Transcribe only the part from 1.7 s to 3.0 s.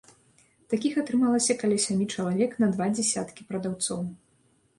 сямі чалавек на два